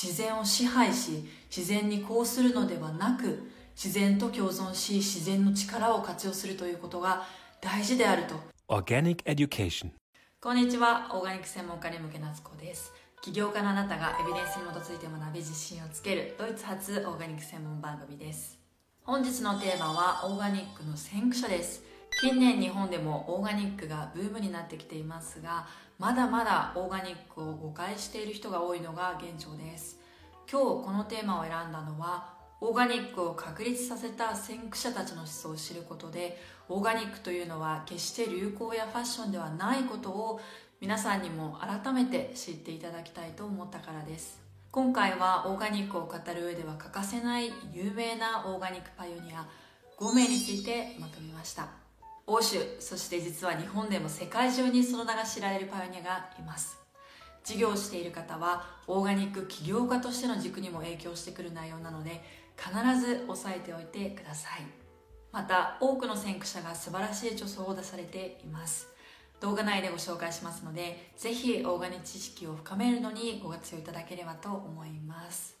[0.00, 7.24] 自然を支配し自然にこうするのではなく自然と共存し自然の力を活用するということが
[7.60, 8.36] 大事であると。
[10.40, 12.92] こんにちはオーガニック専門家に向け夏子です。
[13.22, 18.56] 起業家のあなたがエビデンスに基づいて学び自信をつけるドイツ発オーガニック専門番組です。
[19.02, 21.82] 本日のテーマはオーガニックの先駆者です
[22.20, 25.68] 近年日本でもオーガニックがブームになってきていますが
[26.00, 30.00] まだまだオーガニックを誤解している人が多いのが現状です。
[30.50, 40.40] 今日このテーマを選んだのはオーガニックを確立させた先駆者たちの思想を知ることでオーガニックというのは決して流行やファッションではないことを
[40.80, 44.40] 皆さんにも改めて知っていただきたいと思ったからです。
[44.72, 49.46] 今回はオーガニックを語る上では欠かせない有名なオーガニックパイオニア
[50.00, 51.87] 5名についてまとめました。
[52.30, 56.78] 欧州そして実は日本でも世界中にその名が知られるパイオニアがいます。
[57.42, 62.22] 事業をしている方はオーガニック起業家としての軸にも影響してくる内容なので
[62.58, 62.70] 必
[63.00, 64.60] ず押さえておいてください。
[65.32, 68.88] また多くの先駆者が素晴らしい著書を出されています。
[69.40, 75.56] 動画内でご紹介しますのでぜひオーガニック知識を深めるのにご活用いただければと思います。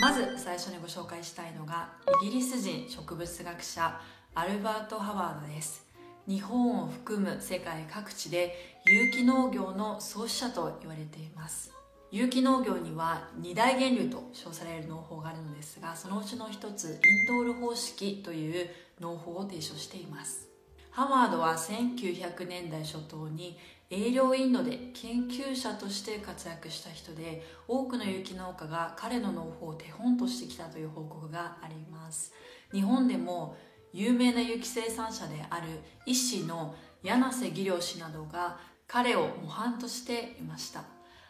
[0.00, 1.88] まず最初にご紹介したいのが
[2.22, 4.00] イギリス人植物学者
[4.36, 5.91] アルバート・ハワードです。
[6.28, 11.72] 日本を含む世界各地で有機農業の創始者と言われています。
[12.12, 18.68] 有機農業には二大源流と称される農法があるのですがそのうちの一つインドール方式という
[19.00, 20.48] 農法を提唱しています。
[20.90, 23.58] ハワードは1900年代初頭に
[23.90, 32.32] 営業インドで研究者として活躍した人で多くの有機農家が彼の農法を手本としてきたという報告があります。
[32.72, 33.56] 日本でも
[33.92, 35.66] 有名な有機生産者である
[36.06, 40.84] 医師の柳瀬義良氏などが彼を模範としていました。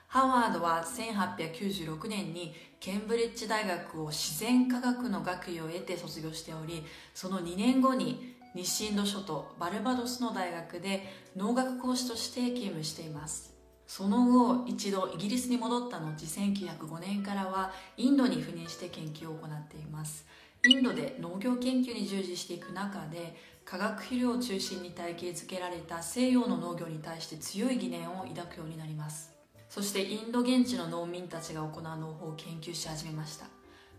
[0.08, 13.54] ハワードは1896年にケンブリッジ大学を自然科学の学位を得て卒業しておりその2年後に西インド諸島バルバドスの大学で農学講師として勤務しています。
[13.86, 20.26] その後一度イギリスに戻った後1905年からはインドに赴任して研究を行っています。
[20.68, 23.34] インドで農業研究に従事していく中で
[23.64, 29.32] 化学肥料を中心に体系づけられた西洋の農業に対して強い疑念を抱くようになります。
[29.68, 33.46] そしてインド現地の農民たちが行う農法を研究し始めました。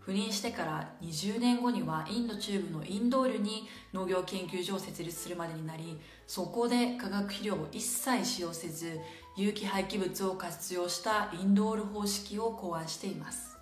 [0.05, 5.97] 赴任してから20年後にはインド中部のインドールに農業研究所を設立するまでになり
[6.27, 8.99] そこで化学肥料を一切使用せず
[9.35, 13.52] 有機廃棄物を活用したインドール方式を考案しています。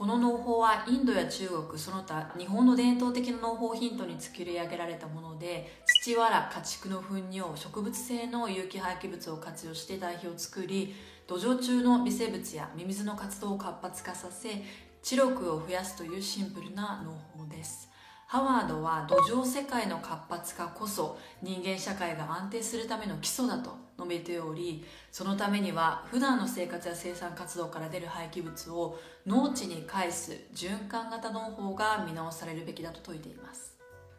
[0.00, 10.94] この農法はインドや中国その他日本の伝統的な農法ヒントに作り上げられたもので土藁家畜の糞尿植物性の有機廃棄物を活用して代表を作り
[11.26, 14.64] 土壌中の微生物やミミズの活動を活発化させ
[15.02, 17.90] 知力を増やすというシンプルな農法です。
[18.30, 33.76] ハワードは土壌世界の活発化こそ人間社会が安定するための基礎だと述べておりそのためには普段の生活や生産活動から出る廃棄物を農地に返す循環型農法が見直されるべきだと説いています。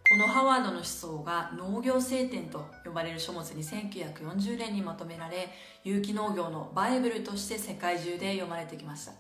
[0.09, 5.47] このハワードの思想が農業聖典と呼ばれる書物に1940年にまとめられ
[5.85, 9.13] 有機農業のバイブルとして世界中で読まれてきました。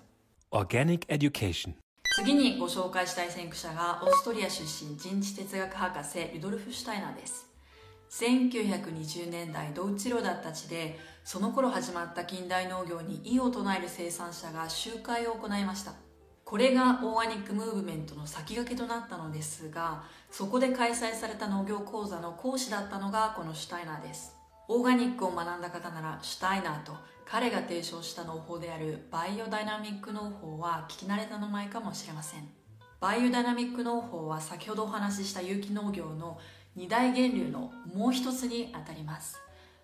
[0.51, 1.80] Organic Education.
[2.13, 7.47] 次にご紹介したい先駆者がオーストリア出身人知哲学博士ルドルフ・シュタイナーです。
[8.09, 15.93] 1920年代ドイツ領だった地でその頃始まった近代農業に異を唱える生産者が集会を行いました。
[16.43, 24.35] これがオーガニックムーブメントの先駆けとなったのですがそこで開催された農業講座の講師だったのがこのシュタイナーです。
[24.67, 26.93] オーガニックを学んだ方ならシュタイナーと
[27.31, 32.41] 彼が提唱した農法であるバイオダイナミック農法は聞き慣れた名前かもしれません。
[32.99, 36.37] バイオダイナミック農法は先ほどお話しした有機農業の
[36.75, 39.39] 二大源流のもう一つにあたります。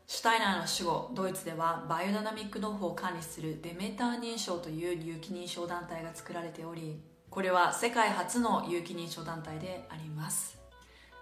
[0.07, 10.57] シュタイナーの守護ドイツではバイオダイナミック農法を管理するデメター認証という有機認証団体が作られておりこれは世界初の有機認証団体であります。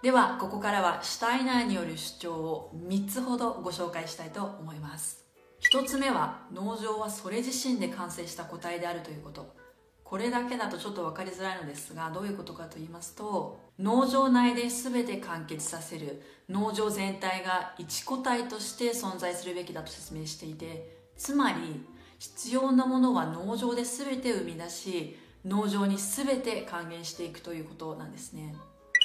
[0.02, 5.25] ではここからはシュタイナーによる主張を3つほどご紹介したいと思います。
[5.60, 9.54] 1つ目は農場はそれ自身で完成した個体であるということ。
[10.06, 21.84] これだけだとちょっと分かりづらいのですがどういうことかと言いますと農場内で全て完結させる農場全体が一個体として存在するべきだと説明していてつまり
[22.20, 28.54] 必要なものは農場で全て生み出し農場に全て還元していくということなんですね。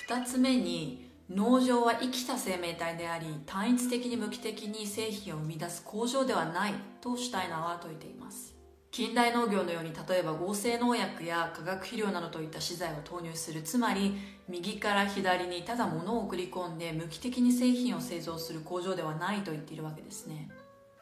[0.08, 8.54] 2つ目に農場は生きた生命体であり単一的に無機的に製品を生み出す工場ではないとシュタイナーは説いています。
[8.92, 14.18] 近代農業のように例えば合成農薬や化学肥料などといった資材を投入するつまり
[14.50, 20.50] 右から左にただ物を送り込んで無機的に製品を製造する工場ではないと言っているわけですね。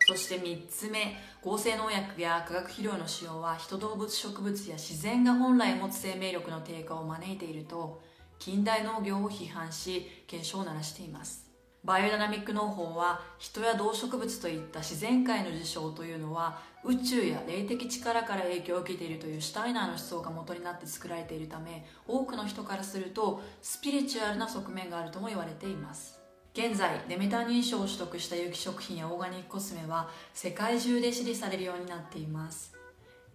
[0.02, 8.00] そして3つ目合成農薬や化学肥料の使用は人動物植物や自然が本来持つ生命力の低下を招いていると
[8.40, 11.46] 近代農業を批判し警鐘を鳴らしています。
[11.84, 26.20] バイオダナミック農法は人や動植物といった自然界の事象というのは宇宙や霊的力から影響を受けているというシュタイナーの思想が元になって作られているため多くの人からするとスピリチュアルな側面があるとも言われています。
[26.54, 32.79] 現在デメタ認証を取得した有機食品やオーガニックコスメは世界中で支持されるようになっています。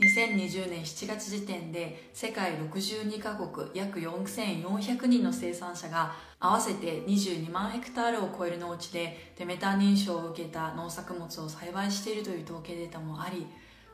[0.01, 13.47] 2020年7月時点で世界62カ国約4400人の生産者が合わせて22万ヘクタールを超える農地でデメタ認証を受けた農作物を栽培しているという統計データもあり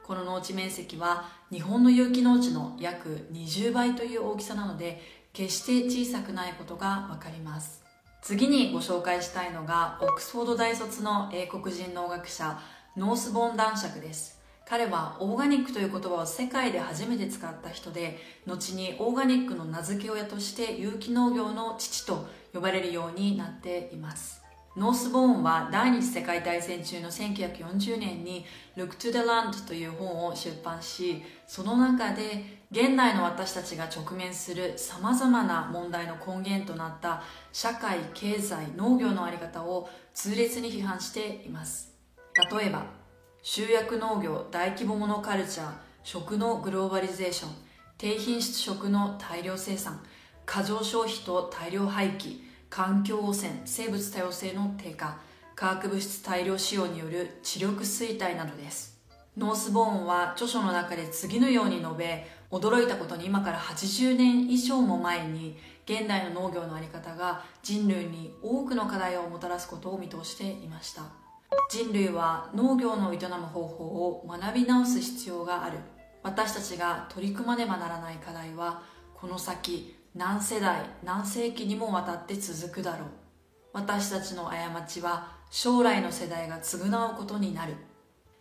[0.02, 5.02] この農地面積は日本の有機農地の約20倍という大きさなので
[5.34, 7.84] 決して小さくないことがわかります。
[8.20, 12.58] 次にご紹介したいのがオックスフォード大卒の英国人農学者
[12.96, 14.39] ノースボン男爵です。
[14.70, 24.40] 彼はオーガニックという言葉を世界で初めて使った人で後にオーガニックの名付け親として有機農業の父と呼ばれるようになっています。
[24.76, 28.46] ノースボーンは第二次世界大戦中の1940年に
[28.76, 41.92] Look to the Land という本を出版しその中で現代の私たちが直面するさまざまな問題の根源となった社会経済農業の在り方を痛烈に批判しています。
[42.52, 42.99] 例えば
[43.42, 45.72] 集約農業大規模モノカルチャー
[46.04, 47.50] 食のグローバリゼーション
[47.96, 50.02] 低品質食の大量生産
[50.44, 55.18] 過剰消費と大量廃棄環境汚染生物多様性の低下
[55.56, 58.98] 化学物質大量使用による知力衰退などです。
[59.38, 71.19] ノースボーンは著書の中で次のように述べ驚いたことに今から80年以上も前に現代の農業の在り方が人類に多くの課題をもたらすことを見通していました。
[71.70, 75.78] 人類は農業の営む方法を学び直す必要がある。
[76.22, 78.82] 私たちが取り組まねばならない課題は
[79.14, 83.08] この先何世代何世紀にもわたって続くだろう。
[83.72, 87.74] 私たちの過ちは将来の世代が償うことになる。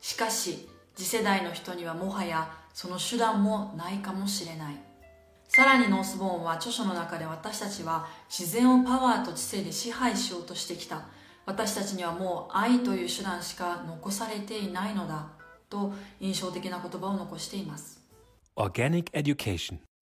[0.02, 4.76] しかし次世代の人にはもはやその手段もないかもしれない。
[5.48, 11.04] さらにノースボーンは著書の中で私たちは自然をパワーと知性で支配しようとしてきた。
[11.46, 15.28] 私たちにはもう愛という手段しか残されていないのだ
[15.70, 18.02] と印象的な言葉を残しています。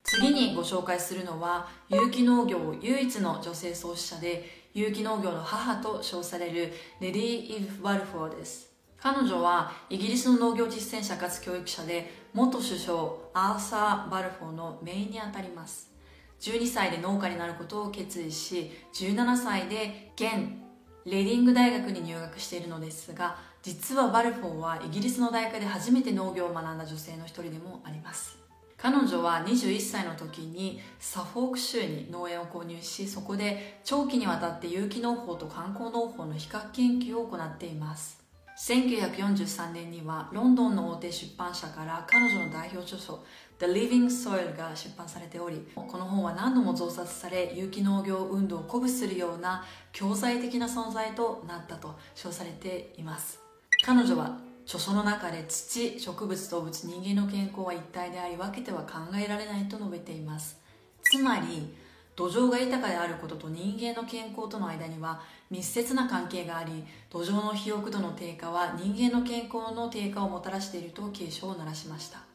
[0.04, 8.72] 次にご紹介するのは有機農業唯一の女性創始者で有機農業の母と称されるレディ・イブ・バルフォーです。
[9.00, 13.00] 彼女はイギリスの農業実践者かつ教育者で元首相
[13.34, 15.92] アーサー・バルフォーの姪にあたります。
[16.40, 20.67] 12歳で農家になることを決意し17歳で現
[21.10, 28.38] レディング大学に入学しているのですが実はバルフォーはイギリスの大学で初めて農業を学んだ女性の一人でもあります。
[28.78, 38.22] 彼女は21歳の時にサフォーク州に農園を購入しそこで長期にわたって有機農法と慣行農法の比較研究を行っています。
[38.58, 43.24] 1943年にはロンドンの大手出版社から彼女の代表著書
[43.60, 53.40] The Living Soil が出版されておりこの本は何度も増刷され有機農業運動を鼓舞するような教材的な存在となったと称されています。
[53.84, 60.60] 彼女は著書の中で土植物動物人間の健康は一体であり分けては考えられないと述べています。
[61.02, 61.74] つまり
[62.16, 72.27] 土壌が豊かであることと人間の健康との間には密接な関係があり土壌の肥沃度の低下は人間の健康の低下をもたらしていると警鐘を鳴らしました。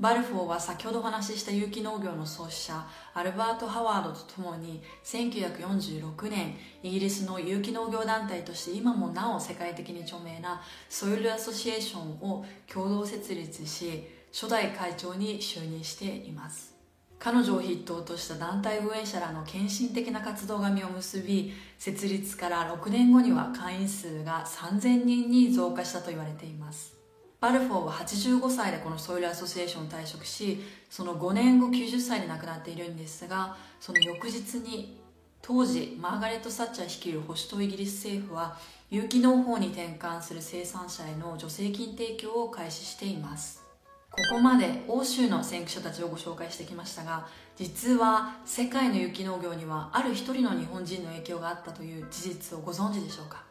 [0.00, 16.74] バルフォーは先ほどお話しした有機農業の創始者アルバート・ハワードと共に1946年イギリスの有機農業団体として今もなお世界的に著名なソイル・アソシエーションを共同設立し初代会長に就任しています。
[17.18, 26.99] 彼女を筆頭とした団体運営者らの献身的な活動が実を結び設立から6年後には会員数が3000人に増加したと言われています。
[27.40, 35.00] バルフォーは85歳でこのソイルアソシエーションを退職しその5年後90歳で亡くなっているんですがその翌日に
[35.40, 38.58] 当時マーガレット・サッチャー率いる保守党イギリス政府は
[38.90, 43.62] 有機農法に転換する生産者への助成金提供を開始しています。
[44.10, 53.44] ここまで欧州の先駆者たちをご紹介してきましたが実は世界の有機農業にはある一人の日本人の影響があったという事実をご存知でしょうか？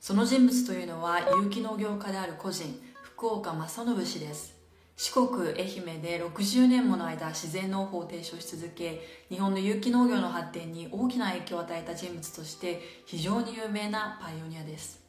[0.00, 2.80] その人物というのは有機農業家である個人
[3.18, 4.54] 福岡正信氏です。
[4.96, 15.00] 四国愛媛で60年もの間自然農法を提唱し続け日本の有機農業の発展に大きな影響を与えた人物として非常に有名なパイオニアです。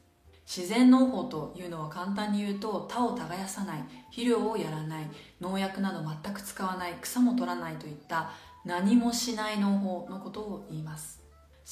[0.44, 5.08] 自然農法というのは簡単に言うと田を耕さない肥料をやらない
[5.40, 8.32] 農薬など全く使わない草も取らないといった
[8.64, 11.19] 何もしない農法のことを言います。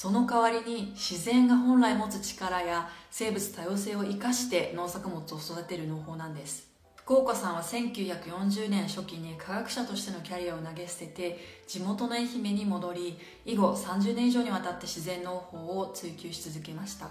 [0.00, 6.68] その代わりに自然が本来持つ力や生物多様性を生かして農作物を育てる農法なんです。
[6.94, 17.08] 福岡さんは1940年初期に科学者としてのキャリアを投げ捨てて地元の愛媛に戻り以後30年以上にわたって自然農法を追求し続けました。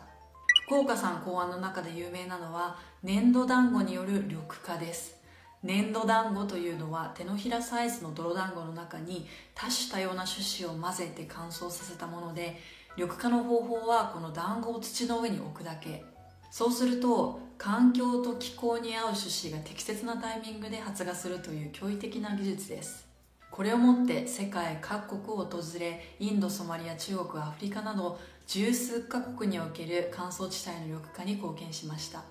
[0.67, 5.17] 福岡さん考案の中で有名なのは粘土団子による緑化です。
[5.63, 12.57] 粘土団子というのは手のひらサイズの泥団子の中に多種多様な種子を混ぜて乾燥させたもので
[12.97, 16.03] 緑化の方法はこの団子を土の上に置くだけ。
[16.49, 23.05] そうすると環境と気候に合う種子が適切なタイミングで発芽するという驚異的な技術です。
[23.51, 32.23] これをもって世界各国を訪れインドソマリア中国アフリカなど十数カ国における乾燥地帯の緑化に貢献しました。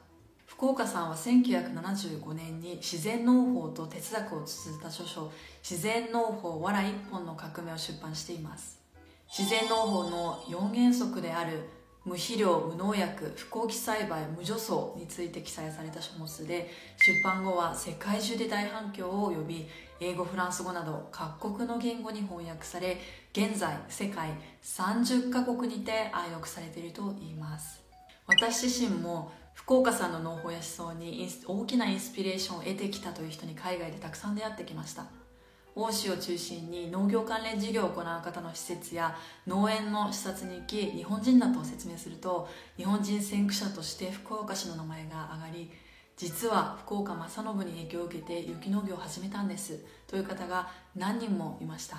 [0.47, 5.31] 福岡さんは1975年に自然農法と哲学を綴った著書
[5.63, 8.76] 「自然農法わら一本の革命」を出版しています。
[9.29, 11.69] 自然農法の4原則である
[12.05, 19.67] 無肥料無農薬不耕起栽培無除草について記載された書物で出版後は世界中で大反響を呼び
[19.99, 22.99] 英語フランス語など各国の言語に翻訳され
[23.33, 24.31] 現在世界
[24.63, 27.83] 30カ国にて愛読されているといいます。
[28.27, 35.07] 私自身も福岡さんの農法や思想に大きなインスピレーションを得てきたという人に海外でたくさん出会ってきました。
[35.77, 39.15] 欧州を中心に農業関連事業を行う方の施設や
[39.47, 45.71] 農園の視察に行き日本人だと説明すると日本人先駆者として福岡市の名前が挙がり
[46.17, 51.99] 実は福岡正信に影響を受けて雪農業を始めたんですという方が何人もいました。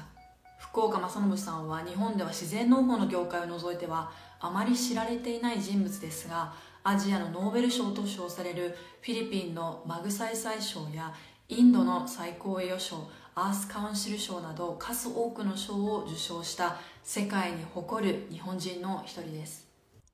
[0.58, 6.54] 福岡正信さんは日本では自然農法の業界を除いてはあまり知られていない人物ですが
[6.84, 11.14] アジアのノーベル賞と称されるフィリピンのマグサイサイ賞や
[11.50, 13.08] インドの最高栄誉賞
[13.40, 19.68] アースカウンシル賞など数多くの賞を受賞した世界に誇る日本人の一人です。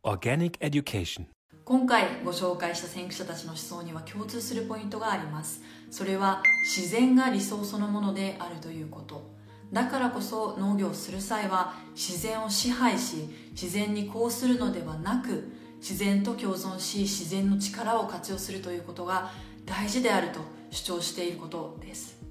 [0.03, 1.27] Organic Education.
[1.63, 5.61] 今回ご紹介した先駆者たちの思想には共通するポイントがあります。
[5.89, 9.31] それは自然が理想そのものであるということ。
[9.71, 19.31] だからこそ農業をする際は自然を支配し自然にこうするのではなく自然と共存し自然の力を活用するということが
[19.65, 22.22] 大事であると主張していることです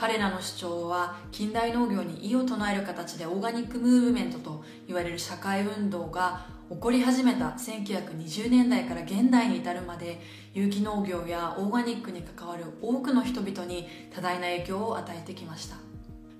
[0.00, 10.18] 彼らの主張は近代農業に異を唱える形でオーガニックムーブメントと言われる社会運動が起こり始めた1920年代から現代に至るまで
[10.54, 15.76] 有機農業やオーガニックに関わる多くの人々に多大な影響を与えてきました。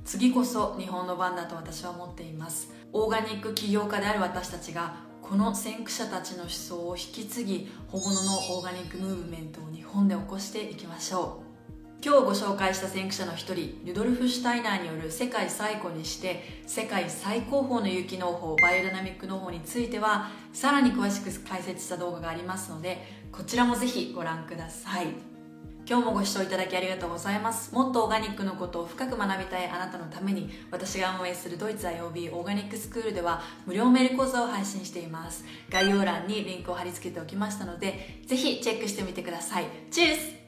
[0.06, 2.72] 次こそ日本の番だと私は思っています。
[2.94, 11.49] オーガニック起業家である私たちがこの先駆者たちの思想を引き継ぎ本物のオーガニックムーブメントを日本で起こしていきましょう。
[12.02, 25.08] 今日ご紹介した先駆者の一人ルドルフ・シュタイナーによる世界最古にして世界最高峰の有機農法バイオダナミック農法についてはさらに詳しく解説した動画がありますのでこちらもぜひご覧ください。
[25.86, 27.74] 今日もご視聴いただきありがとうございます。
[27.74, 35.44] もっとオーガニックのことを深く学びたいあなたのために私が運営するドイツ IOB オーガニックスクールでは無料メール講座を配信しています。
[35.68, 39.64] 概要欄にリンクを貼り付けておきましたのでぜひチェックしてみてください。
[39.90, 40.39] チュース